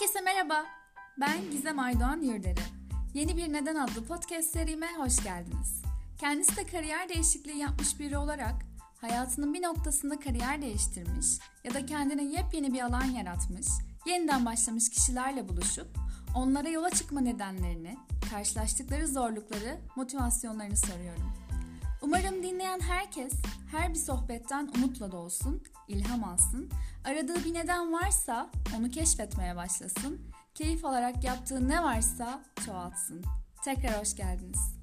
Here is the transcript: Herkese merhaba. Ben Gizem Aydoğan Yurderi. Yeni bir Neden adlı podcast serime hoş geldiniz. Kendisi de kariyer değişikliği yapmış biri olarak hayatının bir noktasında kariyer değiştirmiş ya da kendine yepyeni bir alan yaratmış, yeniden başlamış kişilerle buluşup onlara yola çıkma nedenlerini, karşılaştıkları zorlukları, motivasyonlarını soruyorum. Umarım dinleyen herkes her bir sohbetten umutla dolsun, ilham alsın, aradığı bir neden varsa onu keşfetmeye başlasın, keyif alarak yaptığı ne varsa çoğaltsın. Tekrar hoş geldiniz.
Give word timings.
Herkese 0.00 0.20
merhaba. 0.20 0.66
Ben 1.20 1.50
Gizem 1.50 1.78
Aydoğan 1.78 2.20
Yurderi. 2.20 2.60
Yeni 3.14 3.36
bir 3.36 3.52
Neden 3.52 3.76
adlı 3.76 4.04
podcast 4.04 4.52
serime 4.52 4.86
hoş 4.98 5.24
geldiniz. 5.24 5.82
Kendisi 6.18 6.56
de 6.56 6.66
kariyer 6.66 7.08
değişikliği 7.08 7.58
yapmış 7.58 8.00
biri 8.00 8.16
olarak 8.16 8.54
hayatının 9.00 9.54
bir 9.54 9.62
noktasında 9.62 10.20
kariyer 10.20 10.62
değiştirmiş 10.62 11.26
ya 11.64 11.74
da 11.74 11.86
kendine 11.86 12.24
yepyeni 12.24 12.72
bir 12.72 12.80
alan 12.80 13.04
yaratmış, 13.04 13.66
yeniden 14.06 14.46
başlamış 14.46 14.90
kişilerle 14.90 15.48
buluşup 15.48 15.88
onlara 16.34 16.68
yola 16.68 16.90
çıkma 16.90 17.20
nedenlerini, 17.20 17.96
karşılaştıkları 18.30 19.08
zorlukları, 19.08 19.78
motivasyonlarını 19.96 20.76
soruyorum. 20.76 21.32
Umarım 22.02 22.42
dinleyen 22.42 22.80
herkes 22.80 23.32
her 23.70 23.90
bir 23.90 23.98
sohbetten 23.98 24.70
umutla 24.76 25.12
dolsun, 25.12 25.62
ilham 25.88 26.24
alsın, 26.24 26.70
aradığı 27.04 27.44
bir 27.44 27.54
neden 27.54 27.92
varsa 27.92 28.50
onu 28.78 28.88
keşfetmeye 28.90 29.56
başlasın, 29.56 30.20
keyif 30.54 30.84
alarak 30.84 31.24
yaptığı 31.24 31.68
ne 31.68 31.82
varsa 31.82 32.42
çoğaltsın. 32.66 33.24
Tekrar 33.64 34.00
hoş 34.00 34.16
geldiniz. 34.16 34.79